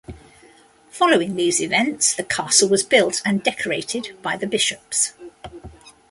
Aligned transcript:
Following 0.89 1.35
these 1.35 1.61
events, 1.61 2.15
the 2.15 2.23
castle 2.23 2.67
was 2.67 2.81
built 2.81 3.21
and 3.23 3.43
decorated 3.43 4.17
by 4.23 4.35
the 4.35 4.47
bishops. 4.47 5.13